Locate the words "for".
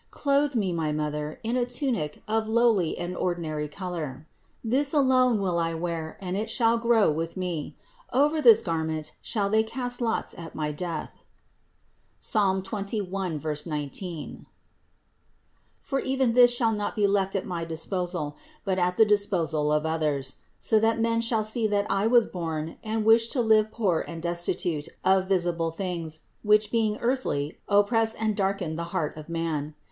15.83-15.99